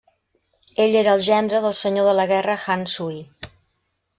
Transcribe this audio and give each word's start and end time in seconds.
Ell 0.85 0.95
era 1.01 1.13
el 1.17 1.21
gendre 1.27 1.61
del 1.67 1.75
senyor 1.81 2.09
de 2.11 2.15
la 2.21 2.25
guerra 2.35 2.59
Han 2.77 2.89
Sui. 2.95 3.21